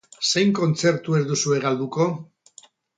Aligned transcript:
Zein 0.29 0.53
kontzertu 0.59 1.19
ez 1.19 1.21
duzue 1.29 1.63
galduko? 1.69 2.13